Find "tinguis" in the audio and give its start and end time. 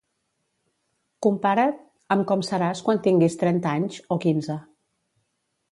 3.09-3.39